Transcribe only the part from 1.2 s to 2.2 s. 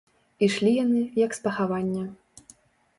як з пахавання.